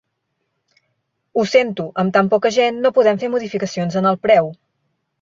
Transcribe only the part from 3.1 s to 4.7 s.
fer modificacions en el preu.